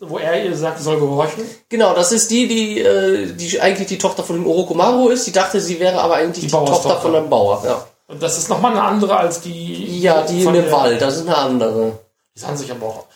[0.00, 1.42] wo er ihr sagt, sie soll gehorchen.
[1.70, 5.26] Genau, das ist die, die, äh, die eigentlich die Tochter von dem Orochimaru ist.
[5.26, 7.62] Die dachte, sie wäre aber eigentlich Die die, Tochter von einem Bauer.
[7.64, 10.00] Ja, Und das ist nochmal eine andere als die.
[10.00, 11.98] ja die in von dem Wald, das ist eine andere.
[12.34, 13.06] Die sahen sich aber auch.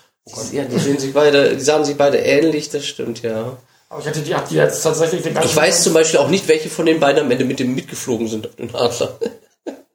[0.53, 3.57] Ja, die sehen sich beide, die sahen sich beide ähnlich, das stimmt, ja.
[3.89, 6.47] Aber ich hatte die, die jetzt tatsächlich den ganzen Ich weiß zum Beispiel auch nicht,
[6.47, 9.19] welche von den beiden am Ende mit dem mitgeflogen sind auf den Adler.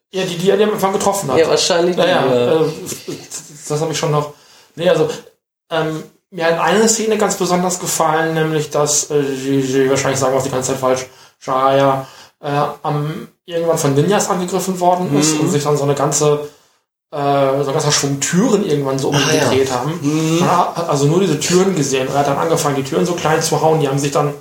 [0.09, 1.37] Ja, die, die er am Anfang getroffen hat.
[1.37, 1.97] Ja, wahrscheinlich.
[1.97, 2.61] Naja, die, ja.
[2.61, 3.17] äh,
[3.67, 4.33] das habe ich schon noch.
[4.75, 5.09] Nee, also,
[5.69, 10.33] ähm, mir hat eine Szene ganz besonders gefallen, nämlich, dass, äh, die, die wahrscheinlich sagen
[10.33, 11.07] wir auch die ganze Zeit falsch,
[11.39, 12.07] Shaya
[12.43, 12.49] äh,
[12.83, 15.39] am, irgendwann von Ninjas angegriffen worden ist Mhm.
[15.41, 16.49] und sich dann so eine ganze,
[17.11, 17.17] äh,
[17.63, 19.43] so ein ganzer Schwung Türen irgendwann so Ah, ja.
[19.45, 19.99] umgedreht haben.
[20.01, 20.39] Mhm.
[20.39, 22.07] Man hat also nur diese Türen gesehen.
[22.13, 23.79] Er hat dann angefangen, die Türen so klein zu hauen.
[23.79, 24.33] Die haben sich dann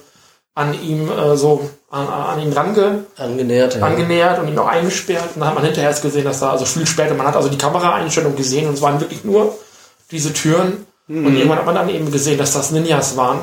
[0.54, 3.82] an ihm äh, so an, an ihn range, Angenähert, ja.
[3.82, 5.30] angenähert und ihn auch eingesperrt.
[5.34, 7.48] Und dann hat man hinterher erst gesehen, dass da, also viel später, man hat also
[7.48, 9.54] die Kameraeinstellung gesehen und es waren wirklich nur
[10.10, 10.84] diese Türen.
[11.06, 11.26] Mhm.
[11.26, 13.40] Und irgendwann hat man dann eben gesehen, dass das Ninjas waren.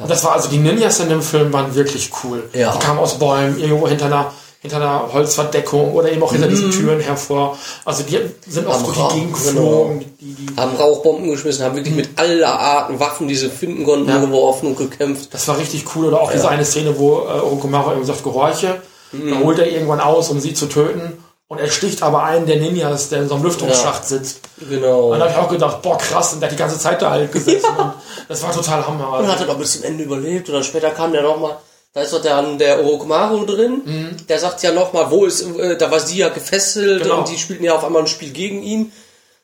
[0.00, 2.48] Und das war also, die Ninjas in dem Film waren wirklich cool.
[2.52, 2.72] Ja.
[2.72, 6.70] Die kamen aus Bäumen, irgendwo hinter einer, hinter einer Holzverdeckung oder eben auch hinter diesen
[6.70, 7.56] Türen hervor.
[7.84, 8.84] Also die sind auch Mhm.
[8.84, 10.04] Durch die Rauch, Gegend geflogen.
[10.20, 14.08] Die, die, haben Rauchbomben geschmissen, haben wirklich mit aller Arten Waffen, die sie finden konnten,
[14.08, 14.18] Ja.
[14.20, 15.32] geworfen und gekämpft.
[15.34, 16.06] Das war richtig cool.
[16.06, 18.80] Oder auch diese eine Szene, wo äh, Orochimaru eben sagt, gehorche.
[19.12, 19.30] Mhm.
[19.30, 21.24] Dann holt er irgendwann aus, um sie zu töten.
[21.50, 24.38] Und er sticht aber einen der Ninjas, der in so einem Lüftungsschacht sitzt.
[24.68, 25.12] Genau.
[25.12, 27.10] Und da habe ich auch gedacht, boah, krass, und der hat die ganze Zeit da
[27.10, 27.66] halt gesessen.
[27.76, 27.92] Und
[28.28, 29.18] das war total Hammer.
[29.18, 31.56] Und hat er doch bis zum Ende überlebt und dann später kam der nochmal,
[31.92, 35.90] da ist doch dann der Orochimaru drin, der sagt ja nochmal, wo ist, äh, da
[35.90, 37.18] war sie ja gefesselt Genau.
[37.18, 38.92] und die spielten ja auf einmal ein Spiel gegen ihn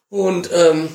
[0.08, 0.88] und ähm,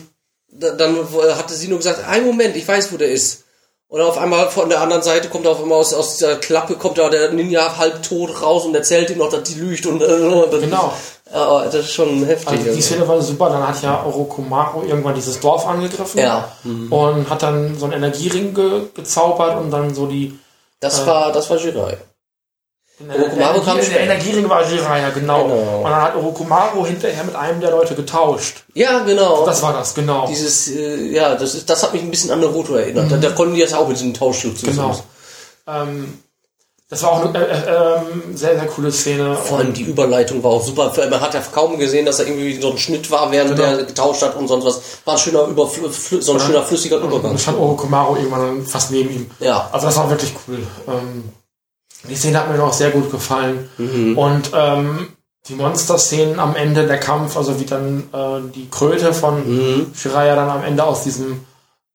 [0.47, 0.97] da, dann
[1.37, 3.43] hatte sie nur gesagt, ein Moment, ich weiß, wo der ist.
[3.91, 6.97] Und auf einmal von der anderen Seite kommt auf einmal aus, aus dieser Klappe kommt
[6.97, 10.05] da der Ninja halb tot raus und erzählt ihm noch, dass die lügt und, äh,
[10.05, 10.93] und das, Genau.
[11.29, 12.47] Ja, das ist schon heftig.
[12.47, 13.49] Also die Szene war super.
[13.49, 16.19] Dann hat ja Orochimaru irgendwann dieses Dorf angegriffen.
[16.19, 16.53] Ja.
[16.63, 20.39] Und hat dann so einen Energiering ge gezaubert und dann so die...
[20.79, 21.97] das war, das war Jirai.
[23.09, 23.91] Orochimaru der, kam später.
[23.93, 25.43] der Energiering war Jiraiya, genau.
[25.43, 25.77] Genau.
[25.77, 28.63] Und dann hat Orochimaru hinterher mit einem der Leute getauscht.
[28.73, 29.45] Ja, genau.
[29.45, 30.27] Das war das, genau.
[30.27, 33.11] Dieses, äh, ja, das ist, das hat mich ein bisschen an Naruto erinnert.
[33.11, 34.97] Da, da konnten die jetzt auch mit diesem Tauschschutz Genau.
[35.67, 36.19] Ähm,
[36.89, 39.35] das war auch eine äh, äh, ähm, sehr, sehr coole Szene.
[39.37, 40.91] Vor allem die Überleitung war auch super.
[41.09, 43.75] Man hat ja kaum gesehen, dass da irgendwie so ein Schnitt war, während Genau.
[43.77, 44.81] der getauscht hat und sonst was.
[45.05, 45.89] War ein schöner, Überfl
[46.21, 47.31] so ein schöner flüssiger Und Übergang.
[47.31, 49.31] dann stand Orochimaru irgendwann fast neben ihm.
[49.39, 49.69] Ja.
[49.71, 50.57] Also das war wirklich cool.
[50.89, 51.29] Ähm,
[52.09, 53.69] die Szene hat mir auch sehr gut gefallen.
[54.17, 55.07] Und ähm,
[55.47, 59.43] die Monster-Szenen am Ende, der Kampf, also wie dann äh, die Kröte von
[59.95, 61.41] Shiraya dann am Ende aus diesem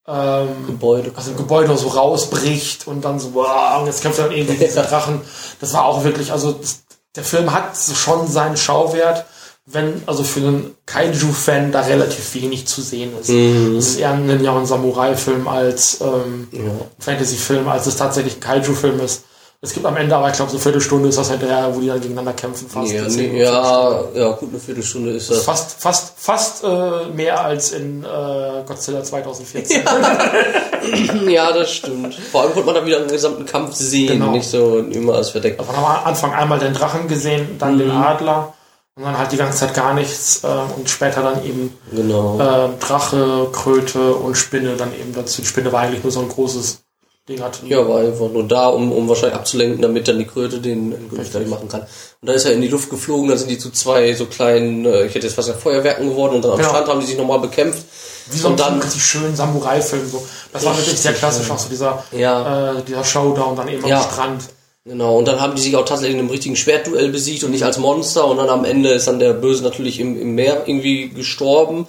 [0.08, 1.12] ähm, Gebäude.
[1.16, 4.56] aus dem Gebäude so rausbricht und dann so, wow, und jetzt kämpft er dann irgendwie
[4.56, 5.20] gegen diesen Drachen.
[5.60, 6.84] Das war auch wirklich, also das,
[7.16, 9.24] der Film hat schon seinen Schauwert,
[9.64, 13.28] wenn, also für einen Kaiju-Fan da relativ wenig zu sehen ist.
[13.78, 16.46] Es ist eher ein Ninja- und Samurai-Film als ähm,
[17.00, 19.24] Fantasy-Film, als es tatsächlich ein Kaiju-Film ist.
[19.66, 21.88] Es gibt am Ende aber, ich glaube, so eine Viertelstunde ist das hinterher, wo die
[21.88, 22.92] dann gegeneinander kämpfen fast.
[22.92, 25.42] Ja, nee, ja, ja, gut, eine Viertelstunde ist das.
[25.42, 29.82] Fast, fast, fast äh, mehr als in äh, Godzilla 2014.
[31.28, 32.14] Ja, das stimmt.
[32.14, 34.30] Vor allem konnte man da wieder einen gesamten Kampf sehen, Genau.
[34.30, 35.58] nicht so immer als verdeckt.
[35.58, 38.54] Man hat am Anfang einmal den Drachen gesehen, dann den Adler
[38.94, 42.38] und dann halt die ganze Zeit gar nichts äh, und später dann eben Genau.
[42.38, 45.42] äh, Drache, Kröte und Spinne dann eben dazu.
[45.42, 46.82] Die Spinne war eigentlich nur so ein großes
[47.28, 47.60] Ding hat.
[47.66, 51.28] Ja, war einfach nur da, um, um wahrscheinlich abzulenken, damit dann die Kröte den Endgültig
[51.28, 51.80] fertig machen kann.
[51.80, 54.84] Und da ist er in die Luft geflogen, dann sind die zu zwei so kleinen,
[54.84, 56.68] äh, ich hätte jetzt fast gesagt Feuerwerken geworden und dann am Ja.
[56.68, 57.82] Strand haben die sich nochmal bekämpft.
[58.30, 60.08] Wie so ein und dann, richtig schönen Samurai-Film.
[60.08, 60.24] So.
[60.52, 62.74] Das war wirklich sehr klassisch, auch so dieser, Ja.
[62.78, 64.02] äh, dieser Showdown dann eben Ja.
[64.02, 64.42] am Strand.
[64.84, 67.64] genau, und dann haben die sich auch tatsächlich in einem richtigen Schwertduell besiegt und nicht
[67.64, 71.08] als Monster und dann am Ende ist dann der Böse natürlich im, im Meer irgendwie
[71.08, 71.88] gestorben.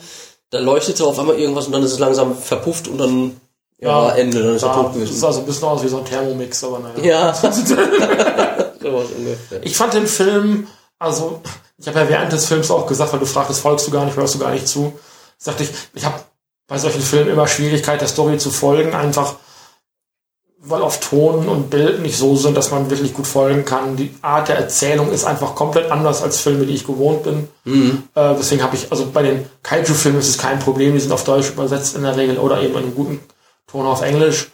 [0.49, 3.39] Da leuchtete auf einmal irgendwas und dann ist es langsam verpufft und dann,
[3.79, 5.19] ja, Ende, dann ist er Ja, tot das gewesen.
[5.19, 7.33] sah so ein bisschen aus wie so ein Thermomix, aber naja.
[7.33, 7.51] Ja.
[9.61, 11.41] Ich fand den Film, also
[11.77, 14.15] ich habe ja während des Films auch gesagt, weil du fragtest, folgst du gar nicht,
[14.15, 14.93] hörst du gar nicht zu,
[15.37, 16.15] sagte ich, ich habe
[16.67, 19.35] bei solchen Filmen immer Schwierigkeit, der Story zu folgen, einfach
[20.59, 23.95] weil oft Ton und Bild nicht so sind, dass man wirklich gut folgen kann.
[23.95, 27.47] Die Art der Erzählung ist einfach komplett anders als Filme, die ich gewohnt bin.
[28.15, 31.23] Äh, deswegen habe ich, also bei den Kaiju-Filmen ist es kein Problem, die sind auf
[31.23, 33.19] Deutsch übersetzt in der Regel oder eben in einem guten
[33.67, 34.49] Ton auf Englisch.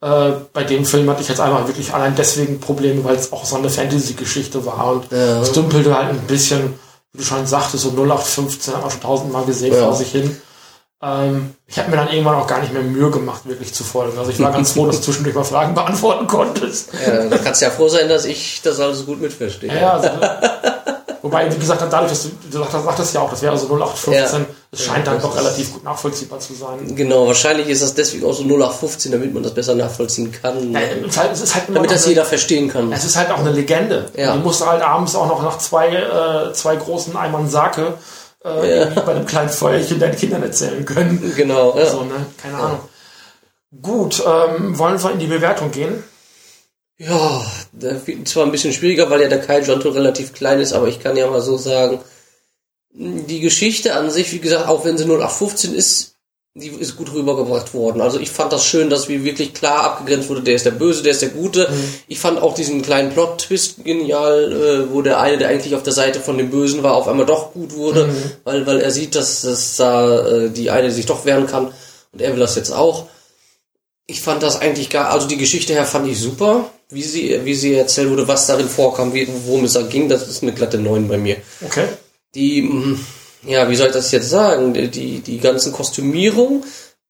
[0.00, 3.44] Äh, bei dem Film hatte ich jetzt einfach wirklich allein deswegen Probleme, weil es auch
[3.44, 5.40] so eine Fantasy-Geschichte war und Ja.
[5.40, 6.74] es dümpelte halt ein bisschen,
[7.12, 9.84] wie du schon sagtest, so 0815 haben wir schon tausendmal gesehen Ja.
[9.86, 10.40] vor sich hin.
[11.00, 14.18] Ähm, ich habe mir dann irgendwann auch gar nicht mehr Mühe gemacht, wirklich zu folgen.
[14.18, 16.90] Also ich war ganz froh, dass du zwischendurch mal Fragen beantworten konntest.
[17.06, 19.72] Ja, da kannst du ja froh sein, dass ich das alles gut mitverstehe.
[19.80, 20.08] Ja, also,
[21.22, 24.46] wobei, wie gesagt, dadurch, dass du, du sagtest, ja auch, das wäre so 0815, Ja.
[24.72, 26.94] es scheint dann das doch relativ gut nachvollziehbar zu sein.
[26.96, 30.72] Genau, wahrscheinlich ist das deswegen auch so 0815, damit man das besser nachvollziehen kann.
[30.72, 32.90] Ja, es ist halt, halt damit das eine- jeder verstehen kann.
[32.92, 34.10] Es ist halt auch eine Legende.
[34.16, 34.32] Ja.
[34.32, 37.94] Die musste halt abends auch noch nach zwei, äh, zwei großen Eimern Sake
[38.56, 41.32] äh, irgendwie bei einem kleinen Feuerchen deinen Kindern erzählen können.
[41.36, 41.86] Genau, ja.
[41.86, 42.26] So, ne?
[42.40, 42.80] Keine Ahnung.
[43.82, 46.02] Gut, ähm, wollen wir in die Bewertung gehen?
[46.96, 50.88] Ja, das wird zwar ein bisschen schwieriger, weil ja der Kaiju relativ klein ist, aber
[50.88, 52.00] ich kann ja mal so sagen,
[52.90, 56.16] die Geschichte an sich, wie gesagt, auch wenn sie 0815 ist,
[56.60, 58.00] die ist gut rübergebracht worden.
[58.00, 61.02] Also ich fand das schön, dass wie wirklich klar abgegrenzt wurde, der ist der Böse,
[61.02, 61.68] der ist der Gute.
[61.70, 61.94] Mhm.
[62.08, 65.92] Ich fand auch diesen kleinen Plot-Twist genial, äh, wo der eine, der eigentlich auf der
[65.92, 68.30] Seite von dem Bösen war, auf einmal doch gut wurde, Mhm.
[68.44, 71.72] weil, weil er sieht, dass, dass da äh, die eine sich doch wehren kann
[72.12, 73.06] und er will das jetzt auch.
[74.06, 77.54] Ich fand das eigentlich gar, also die Geschichte her fand ich super, wie sie, wie
[77.54, 80.78] sie erzählt wurde, was darin vorkam, wie, worum es da ging, das ist eine glatte
[80.78, 81.36] 9 bei mir.
[81.64, 81.84] Okay.
[82.34, 83.04] Die, mm,
[83.42, 84.74] ja, wie soll ich das jetzt sagen?
[84.74, 86.64] Die, die, ganzen Kostümierung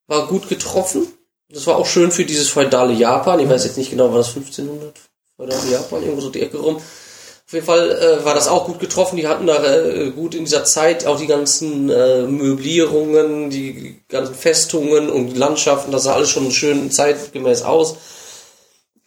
[0.07, 1.07] war gut getroffen.
[1.49, 3.41] Das war auch schön für dieses feudale Japan.
[3.41, 4.95] Ich weiß jetzt nicht genau, war das 1500?
[5.37, 6.77] Feudale Japan, irgendwo so die Ecke rum.
[6.77, 9.17] Auf jeden Fall äh, war das auch gut getroffen.
[9.17, 14.35] Die hatten da äh, gut in dieser Zeit auch die ganzen äh, Möblierungen, die ganzen
[14.35, 15.91] Festungen und Landschaften.
[15.91, 17.97] Das sah alles schon schön zeitgemäß aus.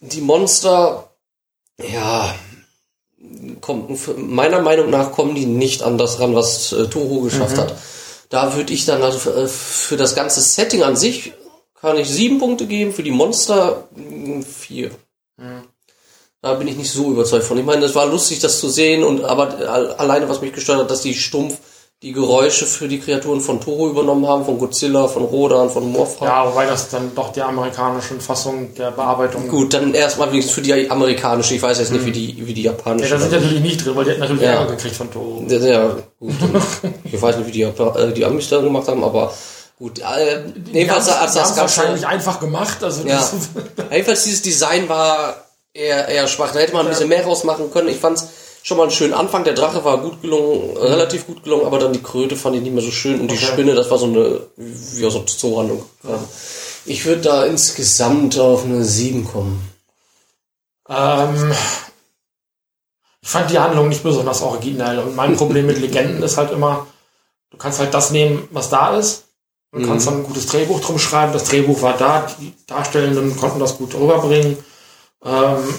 [0.00, 1.12] Die Monster,
[1.80, 2.34] ja,
[3.62, 7.74] kommt, meiner Meinung nach kommen die nicht an das ran, was äh, Toho geschafft hat.
[8.28, 11.32] Da würde ich dann also für, äh, für das ganze Setting an sich
[11.80, 14.90] kann ich sieben Punkte geben, für die Monster mh, vier.
[16.40, 17.56] Da bin ich nicht so überzeugt von.
[17.58, 20.80] Ich meine, es war lustig, das zu sehen, und aber al- alleine, was mich gestört
[20.80, 21.56] hat, dass die stumpf
[22.02, 26.24] die Geräusche für die Kreaturen von Toho übernommen haben, von Godzilla, von Rodan, von Morpha.
[26.24, 29.46] Ja, wobei das dann doch die amerikanischen Fassung der Bearbeitung.
[29.48, 31.54] Gut, dann erstmal wenigstens für die amerikanische.
[31.54, 33.10] Ich weiß jetzt nicht, wie die, wie die japanische.
[33.10, 34.50] Ja, da sind natürlich nicht drin, weil die hätten natürlich Ja.
[34.54, 35.44] Ärger gekriegt von Toho.
[35.46, 36.32] Ja, ja, gut.
[37.04, 39.32] ich weiß nicht, wie die, Japa- äh, die Amis da gemacht haben, aber
[39.78, 40.00] gut.
[40.00, 42.82] Äh, jedenfalls als das wahrscheinlich einfach gemacht.
[42.82, 43.22] Also ja.
[43.92, 45.36] jedenfalls dieses Design war
[45.72, 46.50] eher, eher schwach.
[46.52, 47.88] Da hätte man ein bisschen mehr rausmachen können.
[47.90, 48.26] Ich fand's
[48.62, 49.44] schon mal einen schönen Anfang.
[49.44, 52.62] Der Drache war gut gelungen, äh, relativ gut gelungen, aber dann die Kröte fand ich
[52.62, 53.46] nicht mehr so schön und die Okay.
[53.46, 55.84] Spinne, das war so eine, wie aus einer Zoohandlung.
[56.84, 59.60] Ich würde da insgesamt auf eine 7 kommen.
[60.88, 61.52] ähm,
[63.20, 64.98] ich fand die Handlung nicht besonders originell.
[64.98, 66.86] Und mein Problem mit Legenden ist halt immer,
[67.50, 69.24] du kannst halt das nehmen, was da ist.
[69.70, 71.32] Und kannst dann ein gutes Drehbuch drum schreiben.
[71.32, 74.58] Das Drehbuch war da, die Darstellenden konnten das gut rüberbringen.
[75.24, 75.74] Ähm,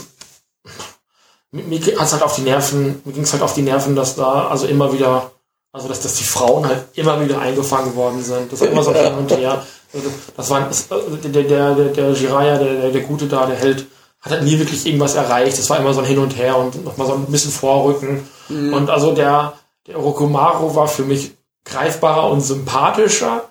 [1.53, 4.47] mir mir hat's halt auf die Nerven, mir ging's halt auf die Nerven, dass da
[4.47, 5.31] also immer wieder,
[5.71, 8.51] also dass, dass die Frauen halt immer wieder eingefangen worden sind.
[8.51, 9.63] Das war immer so ein Hin und Her.
[9.93, 13.45] Also Das war das, äh, der, der, der, der Jiraiya, der, der, der Gute da,
[13.45, 13.85] der Held,
[14.21, 15.57] hat halt nie wirklich irgendwas erreicht.
[15.59, 18.27] Das war immer so ein Hin und Her und nochmal so ein bisschen Vorrücken.
[18.73, 19.53] Und also der,
[19.87, 21.35] der Orochimaru war für mich
[21.65, 23.43] greifbarer und sympathischer.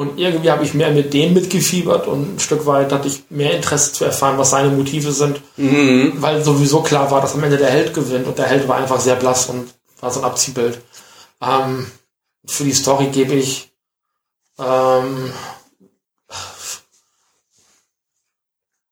[0.00, 3.54] Und irgendwie habe ich mehr mit dem mitgefiebert und ein Stück weit hatte ich mehr
[3.54, 5.42] Interesse zu erfahren, was seine Motive sind,
[6.22, 8.98] weil sowieso klar war, dass am Ende der Held gewinnt und der Held war einfach
[8.98, 9.68] sehr blass und
[10.00, 10.80] war so ein Abziehbild.
[11.42, 11.86] Ähm,
[12.46, 13.70] für die Story gebe ich
[14.58, 15.34] ähm,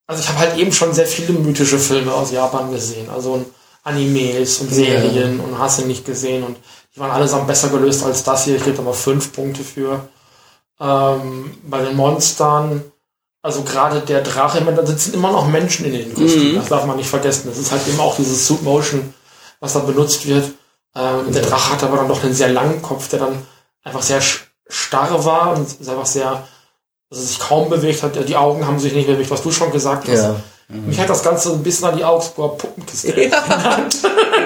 [0.06, 3.46] also ich habe halt eben schon sehr viele mythische Filme aus Japan gesehen, also
[3.82, 6.58] Animes und Serien und hast du nicht gesehen und
[6.94, 8.56] die waren allesamt besser gelöst als das hier.
[8.56, 10.06] Ich gebe da mal fünf Punkte für.
[10.80, 12.82] Ähm, bei den Monstern,
[13.42, 16.96] also gerade der Drache, da sitzen immer noch Menschen in den Kostümen, das darf man
[16.96, 17.48] nicht vergessen.
[17.48, 19.14] Das ist halt eben auch dieses Suit Motion,
[19.60, 20.50] was da benutzt wird.
[20.94, 23.46] Ähm, der Drache hat aber dann doch einen sehr langen Kopf, der dann
[23.82, 24.20] einfach sehr
[24.68, 26.46] starr war und ist einfach sehr,
[27.10, 28.28] also sich kaum bewegt hat.
[28.28, 30.22] Die Augen haben sich nicht bewegt, was du schon gesagt hast.
[30.22, 30.36] Ja.
[30.68, 33.96] Mich hat das Ganze ein bisschen an die Augsburger Puppenkiste erinnert.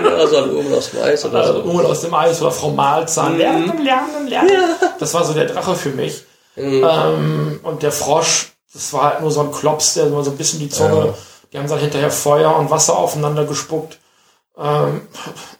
[0.07, 1.63] Also ein Urban aus dem Eis oder Also so.
[1.63, 3.39] Urmel aus dem Eis oder Frau Malzahn.
[3.39, 4.51] Lernen, lernen, lernen.
[4.99, 6.25] Das war so der Drache für mich.
[6.57, 10.59] Ähm, und der Frosch, das war halt nur so ein Klops, der so ein bisschen
[10.59, 11.15] die Zunge,
[11.53, 13.99] die haben dann hinterher Feuer und Wasser aufeinander gespuckt.
[14.59, 15.03] Ähm,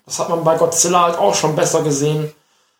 [0.05, 2.33] das hat man bei Godzilla halt auch schon besser gesehen.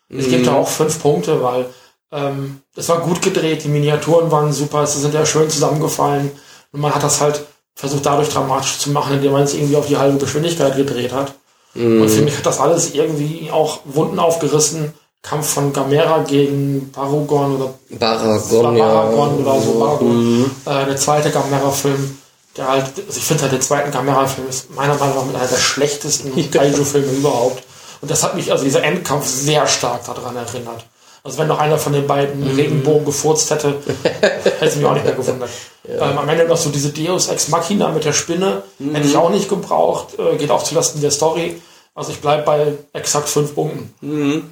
[0.09, 1.65] Ich gebe da auch fünf Punkte, weil
[2.11, 6.31] ähm, das war gut gedreht, die Miniaturen waren super, es sind ja schön zusammengefallen
[6.71, 9.87] und man hat das halt versucht dadurch dramatisch zu machen, indem man es irgendwie auf
[9.87, 11.33] die halbe Geschwindigkeit gedreht hat.
[11.75, 14.93] Und für mich hat das alles irgendwie auch Wunden aufgerissen.
[15.23, 18.85] Kampf von Gamera gegen Barugon oder Baragon, ja.
[18.85, 19.79] Baragon oder so.
[19.79, 20.51] Baragon.
[20.65, 22.17] Äh, der zweite Gamera-Film,
[22.57, 25.47] der halt, also ich finde halt, der zweite Gamera-Film ist meiner Meinung nach mit einer
[25.47, 27.63] der schlechtesten Kaiju-Filme überhaupt.
[28.01, 30.85] Und das hat mich, also dieser Endkampf sehr stark daran erinnert.
[31.25, 35.05] Also wenn noch einer von den beiden Regenbogen gefurzt hätte, hätte es mich auch nicht
[35.05, 35.49] mehr gewundert.
[35.87, 39.29] Ähm, am Ende noch so diese Deus Ex Machina mit der Spinne, hätte ich auch
[39.29, 41.61] nicht gebraucht, äh, geht auch zulasten der Story.
[41.95, 43.93] Also ich bleibe bei exakt fünf Punkten.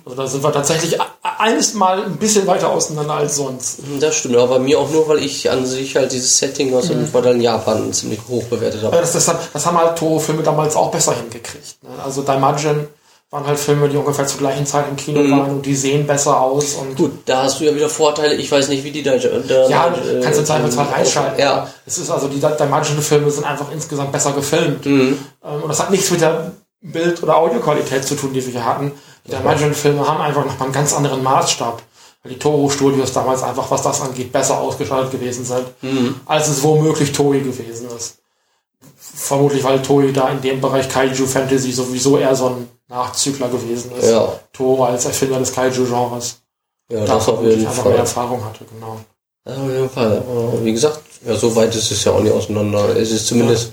[0.06, 3.80] Also da sind wir tatsächlich eines Mal ein bisschen weiter auseinander als sonst.
[4.00, 6.88] Das stimmt, aber bei mir auch nur, weil ich an sich halt dieses Setting aus
[6.88, 8.94] dem feudalen Japan ziemlich hoch bewertet habe.
[8.94, 11.82] Aber das, das, das haben halt Toho-Filme damals auch besser hingekriegt.
[11.82, 11.90] Ne?
[12.04, 12.88] Also Daimajin
[13.32, 15.32] waren halt Filme, die ungefähr zur gleichen Zeit im Kino Mhm.
[15.32, 18.36] waren und die sehen besser aus und Gut, da hast du ja wieder Vorteile.
[18.36, 19.16] Ich weiß nicht, wie die da.
[19.18, 21.40] da ja, äh, kannst du Zweifel zwar reinschalten.
[21.40, 21.68] Ja.
[21.86, 24.86] Es ist also, die Dimension Filme sind einfach insgesamt besser gefilmt.
[24.86, 25.18] Mhm.
[25.46, 28.66] Ähm, Und das hat nichts mit der Bild- oder Audioqualität zu tun, die wir hier
[28.66, 28.92] hatten.
[29.26, 31.82] Die Dimension Filme haben einfach nochmal einen ganz anderen Maßstab.
[32.24, 35.64] Weil die Toho Studios damals einfach, was das angeht, besser ausgestattet gewesen sind,
[36.26, 38.18] als es womöglich Toei gewesen ist.
[38.98, 43.92] Vermutlich, weil Toei da in dem Bereich Kaiju Fantasy sowieso eher so ein Nachzügler gewesen
[43.96, 44.10] ist.
[44.10, 44.40] Ja.
[44.54, 46.42] Toho als Erfinder des Kaiju-Genres.
[46.90, 48.00] Ja, Da das auf jeden einfach mehr Fall.
[48.02, 49.00] Erfahrung hatte, genau.
[49.48, 50.18] Ja, auf jeden Fall.
[50.18, 52.96] Aber wie gesagt, ja, so weit ist es ja auch nicht auseinander.
[52.98, 53.72] Es ist zumindest,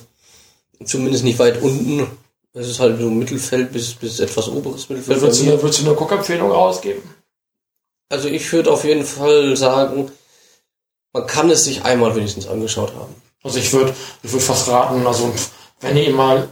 [0.84, 2.06] zumindest nicht weit unten.
[2.54, 5.20] Es ist halt so Mittelfeld bis, bis etwas oberes Mittelfeld.
[5.20, 7.02] Würdest du, würdest du eine Guckempfehlung rausgeben?
[8.08, 10.10] Also ich würde auf jeden Fall sagen,
[11.12, 13.14] man kann es sich einmal wenigstens angeschaut haben.
[13.42, 15.32] Also ich würde ich würd fast raten, also
[15.80, 16.48] wenn ihr mal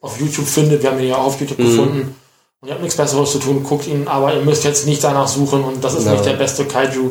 [0.00, 2.14] auf YouTube findet, wir haben ihn ja auch auf YouTube gefunden
[2.60, 5.28] und ihr habt nichts Besseres zu tun, guckt ihn, aber ihr müsst jetzt nicht danach
[5.28, 6.12] suchen und das ist Ja.
[6.12, 7.10] nicht der beste Kaiju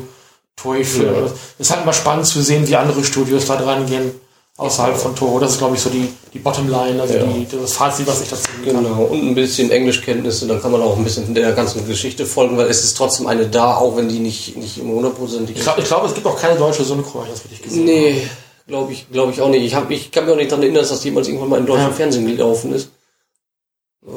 [0.55, 1.13] Toy Film.
[1.13, 1.21] Ja.
[1.59, 4.11] Es ist halt immer spannend zu sehen, wie andere Studios da dran gehen,
[4.57, 5.39] außerhalb von Toho.
[5.39, 7.23] Das ist, glaube ich, so die, die Bottomline, also Ja.
[7.25, 8.83] die, das Fazit, was ich dazu kann.
[8.83, 12.57] Genau, und ein bisschen Englischkenntnisse, dann kann man auch ein bisschen der ganzen Geschichte folgen,
[12.57, 15.57] weil es ist trotzdem eine da, auch wenn die nicht, nicht im hundertprozentigen...
[15.57, 18.21] Ich glaube, glaub, es gibt auch keine deutsche Synchro, wenn ich das richtig gesehen habe.
[18.67, 19.63] Glaube ich, glaube ich auch nicht.
[19.63, 21.65] Ich, hab, ich kann mir auch nicht daran erinnern, dass das jemals irgendwann mal im
[21.65, 21.91] deutschen Ja.
[21.93, 22.89] Fernsehen gelaufen ist.
[24.05, 24.09] Äh,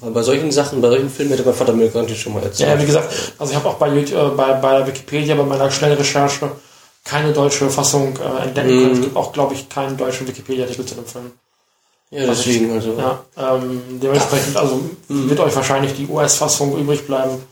[0.00, 2.68] Weil bei solchen Sachen, bei solchen Filmen hätte mein Vater mir garantiert schon mal erzählt.
[2.70, 5.70] Ja, wie gesagt, also ich habe auch bei, YouTube, äh, bei, bei Wikipedia, bei meiner
[5.70, 6.50] Schnellrecherche
[7.04, 8.80] keine deutsche Fassung äh, entdecken Mhm.
[8.82, 8.92] können.
[8.94, 11.32] Es gibt auch, glaube ich, keinen deutschen Wikipedia-Artikel zu dem Film.
[12.10, 12.94] Ja, deswegen also.
[12.96, 17.42] Ja, ähm, dementsprechend, also wird euch wahrscheinlich die US-Fassung übrig bleiben.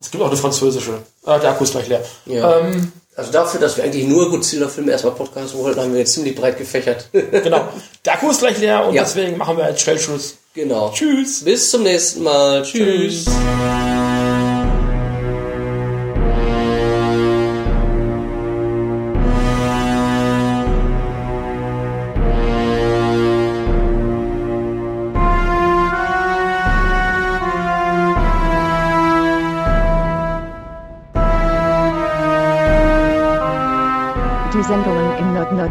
[0.00, 0.92] Es gibt auch eine französische.
[1.26, 2.04] Äh, der Akku ist gleich leer.
[2.26, 2.58] Ja.
[2.60, 6.36] Ähm, Also dafür, dass wir eigentlich nur Godzilla-Filme erstmal podcasten wollten, haben wir jetzt ziemlich
[6.36, 7.08] breit gefächert.
[7.12, 7.66] genau.
[8.04, 9.02] Der Akku ist gleich leer und Ja.
[9.02, 10.36] deswegen machen wir jetzt Schnellschluss.
[10.54, 10.92] genau.
[10.94, 11.42] Tschüss.
[11.42, 12.62] Bis zum nächsten Mal.
[12.62, 13.24] Tschüss.
[13.24, 13.87] Die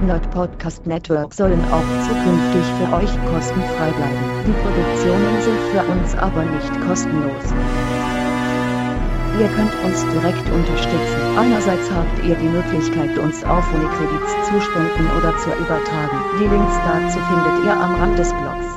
[0.07, 4.23] Nerd Podcast Network sollen auch zukünftig für euch kostenfrei bleiben.
[4.47, 7.43] Die Produktionen sind für uns aber nicht kostenlos.
[9.37, 11.37] Ihr könnt uns direkt unterstützen.
[11.37, 16.17] Einerseits habt ihr die Möglichkeit, uns auf Unikredits zu spenden oder zu übertragen.
[16.39, 18.76] Die Links dazu findet ihr am Rand des Blogs.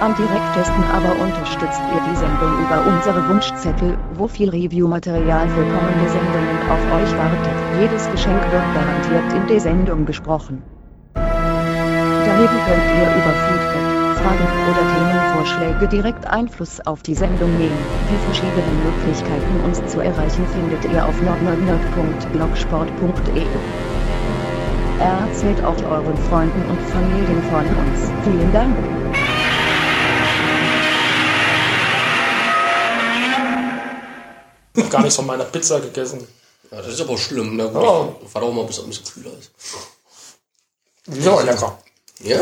[0.00, 6.08] Am direktesten aber unterstützt ihr die Sendung über unsere Wunschzettel, wo viel Review-Material für kommende
[6.08, 7.56] Sendungen auf euch wartet.
[7.82, 10.62] Jedes Geschenk wird garantiert in der Sendung besprochen.
[11.16, 13.88] Daneben könnt ihr über Feedback,
[14.22, 17.88] Fragen oder Themenvorschläge direkt Einfluss auf die Sendung nehmen.
[18.08, 23.46] Die verschiedenen Möglichkeiten uns zu erreichen findet ihr auf nordnordnerd.blogsport.de.
[25.00, 28.12] Erzählt auch euren Freunden und Familien von uns.
[28.22, 28.76] Vielen Dank.
[34.78, 36.26] Noch gar nichts von meiner Pizza gegessen.
[36.70, 37.56] Ja, das ist aber schlimm.
[37.56, 38.14] Na gut, Oh.
[38.32, 39.50] war doch mal, bis es ein bisschen kühler ist.
[41.26, 41.78] Aber lecker.
[42.20, 42.40] Ja?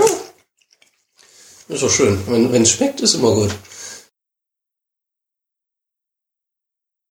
[1.68, 2.22] Ist doch schön.
[2.26, 3.50] Wenn es schmeckt, ist immer gut.